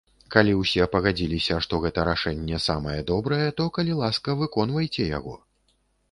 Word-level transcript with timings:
Калі 0.33 0.53
ўсе 0.59 0.85
пагадзіліся, 0.93 1.57
што 1.65 1.79
гэта 1.83 2.05
рашэнне 2.07 2.57
самае 2.67 2.95
добрае, 3.11 3.47
то, 3.59 3.67
калі 3.75 3.93
ласка, 3.99 4.35
выконвайце 4.39 5.03
яго. 5.19 5.35